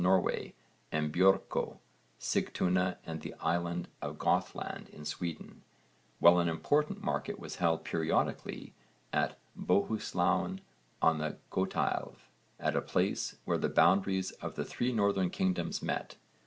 Norway, 0.03 0.55
and 0.91 1.13
Björkö, 1.13 1.77
Sigtuna 2.19 2.97
and 3.05 3.21
the 3.21 3.35
island 3.39 3.87
of 4.01 4.17
Gothland 4.17 4.89
in 4.89 5.05
Sweden, 5.05 5.61
while 6.17 6.39
an 6.39 6.49
important 6.49 7.03
market 7.03 7.37
was 7.39 7.57
held 7.57 7.83
periodically 7.83 8.73
at 9.13 9.37
Bohuslän 9.55 10.61
on 11.03 11.19
the 11.19 11.37
Götaelv, 11.51 12.15
at 12.59 12.75
a 12.75 12.81
place 12.81 13.35
were 13.45 13.59
the 13.59 13.69
boundaries 13.69 14.31
of 14.41 14.55
the 14.55 14.65
three 14.65 14.91
northern 14.91 15.29
kingdoms 15.29 15.83
met. 15.83 16.15